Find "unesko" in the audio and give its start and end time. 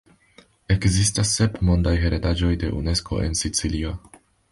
2.79-3.21